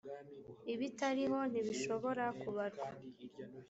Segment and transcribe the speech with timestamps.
[0.73, 2.87] ibitariho ntibishobora kubarwa